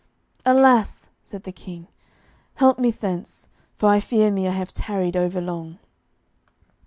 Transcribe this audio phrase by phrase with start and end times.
[0.47, 1.87] "Alas," said the King,
[2.55, 5.77] "help me thence, for I fear me I have tarried over long."